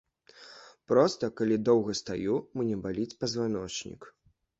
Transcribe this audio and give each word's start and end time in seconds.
Проста, 0.91 1.27
калі 1.41 1.57
доўга 1.69 1.95
стаю, 2.01 2.39
мне 2.61 2.79
баліць 2.87 3.17
пазваночнік. 3.25 4.09